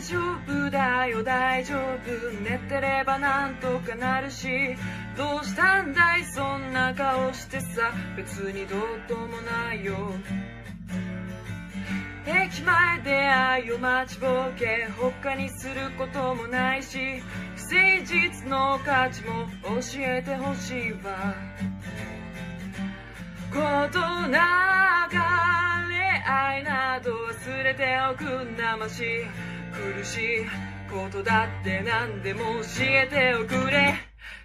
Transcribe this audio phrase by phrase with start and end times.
[0.00, 4.48] 大丈夫だよ大丈夫寝てればなんとかなるし
[5.14, 9.94] どうしたんだいそんな顔してさ別にどうともないよ
[12.26, 17.20] 駅前で愛を待ちぼうけ他にすることもないし
[17.56, 21.34] 不誠実の価値も教えてほしいわ
[23.52, 23.58] こ
[23.92, 29.04] とながれ愛など忘れておくんなまし
[29.80, 30.44] 苦しい
[30.90, 32.44] ことだって何でも教
[32.80, 33.94] えておくれ。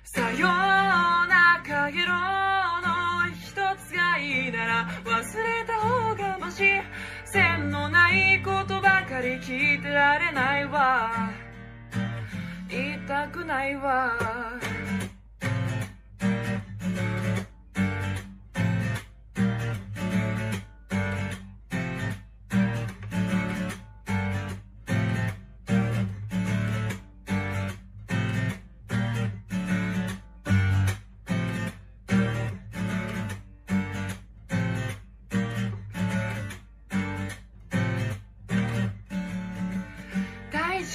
[0.03, 3.51] さようなかげろの一
[3.85, 6.63] つがいいなら忘れた方がまし
[7.25, 11.11] 線のないことばかり聞いてられないわ。
[12.69, 14.34] 言いたくないわ。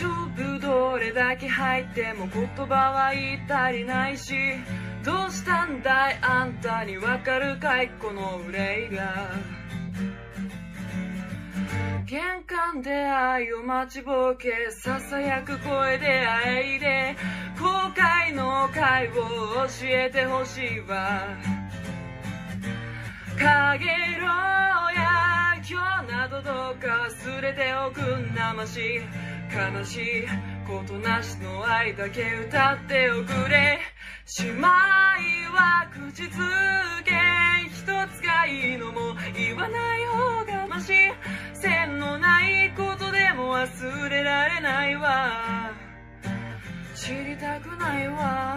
[0.01, 4.33] 丈夫どれだけ入っても言葉は言い足りないし
[5.05, 9.31] どうしたんだいあんたにわかるかいこの憂いが
[12.07, 17.15] 玄関で愛を待ちぼうけささやく声であえいで
[17.59, 19.21] 後悔の回を教
[19.83, 21.21] えてほしいわ
[23.39, 23.85] かげ
[24.19, 24.25] ろ
[24.95, 29.03] や今日などどうか忘れておくんなまし
[29.53, 30.27] 悲しい
[30.67, 33.81] ことなしの愛だけ歌っておくれ。
[34.25, 34.69] しま
[35.19, 37.13] いは口づけ。
[37.69, 37.87] 一つ
[38.25, 40.93] がいいのも言わない方がまし。
[41.55, 45.73] 線のないことでも忘れられないわ。
[46.95, 48.50] 知りたくないわ。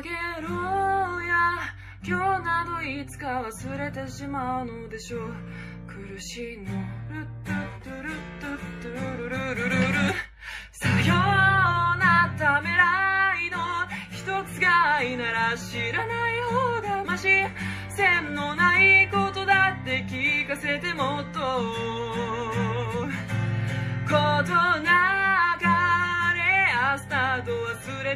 [0.00, 0.08] げ
[0.40, 0.48] ろ
[1.22, 1.60] や。
[2.02, 5.30] 今日などいつか忘れてしまうのでしょう。
[5.86, 6.64] 苦しいの。
[6.64, 9.78] ルットゥルットゥトゥルルルルル。
[10.72, 13.58] さようなためらいの。
[14.10, 14.24] 一
[14.54, 17.28] つが愛なら知らない方がまし。
[17.90, 22.29] 線のないことだって聞かせてもっと。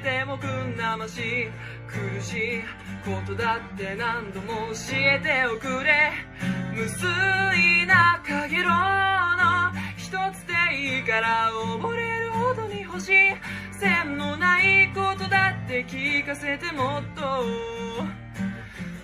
[0.04, 1.48] てもくんなまし
[1.88, 2.62] 苦しい
[3.06, 6.12] ことだって何度も教えておくれ。
[6.75, 13.15] 無粋なかげろの一つでいいから溺れるほどに欲しい。
[13.81, 17.22] 線のないことだって聞かせてもっと。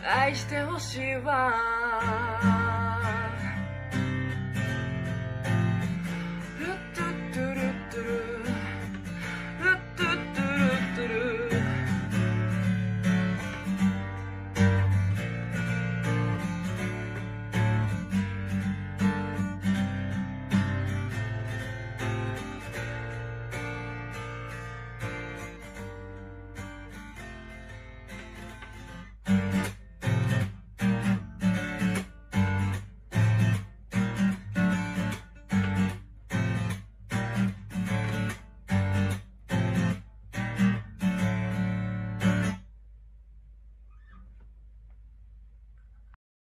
[0.07, 2.60] 愛してほしいわ。